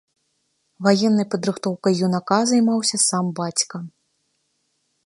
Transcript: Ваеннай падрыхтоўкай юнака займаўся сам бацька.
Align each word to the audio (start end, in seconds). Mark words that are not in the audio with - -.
Ваеннай 0.87 1.27
падрыхтоўкай 1.35 1.93
юнака 2.09 2.39
займаўся 2.53 2.97
сам 3.07 3.25
бацька. 3.43 3.85